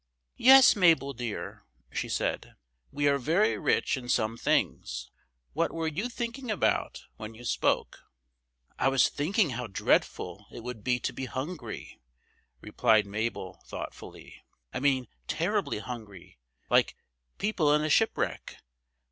"Yes, 0.37 0.75
Mabel 0.75 1.13
dear," 1.13 1.63
she 1.91 2.09
said. 2.09 2.55
"We 2.91 3.07
are 3.07 3.19
very 3.19 3.55
rich 3.55 3.95
in 3.97 4.09
some 4.09 4.35
things. 4.35 5.11
What 5.53 5.71
were 5.71 5.85
you 5.87 6.09
thinking 6.09 6.49
about 6.49 7.03
when 7.17 7.35
you 7.35 7.45
spoke?" 7.45 7.99
"I 8.79 8.87
was 8.87 9.09
thinking 9.09 9.51
how 9.51 9.67
dreadful 9.67 10.47
it 10.51 10.63
would 10.63 10.83
be 10.83 10.99
to 10.99 11.13
be 11.13 11.25
hungry," 11.25 12.01
replied 12.61 13.05
Mabel, 13.05 13.61
thoughtfully. 13.67 14.43
"I 14.73 14.79
mean 14.79 15.07
terribly 15.27 15.77
hungry, 15.77 16.39
like 16.67 16.95
people 17.37 17.71
in 17.71 17.83
a 17.83 17.89
shipwreck. 17.91 18.57